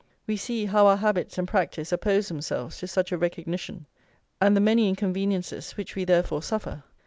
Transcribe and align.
We 0.25 0.35
see 0.35 0.65
how 0.65 0.87
our 0.87 0.95
habits 0.97 1.37
and 1.37 1.47
practice 1.47 1.91
oppose 1.91 2.27
themselves 2.27 2.79
to 2.79 2.87
such 2.87 3.11
a 3.11 3.19
recognition, 3.19 3.85
and 4.41 4.57
the 4.57 4.59
many 4.59 4.89
inconveniences 4.89 5.73
which 5.73 5.93
we 5.95 6.05
therefore 6.05 6.41
suffer. 6.41 6.83